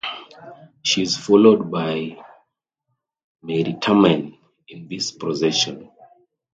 [0.81, 2.17] She is followed by
[3.43, 4.35] Meritamen
[4.67, 5.91] in this procession.